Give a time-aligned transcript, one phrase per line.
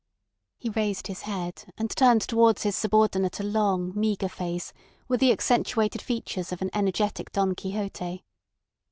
[0.57, 4.73] He raised his head, and turned towards his subordinate a long, meagre face
[5.07, 8.25] with the accentuated features of an energetic Don Quixote.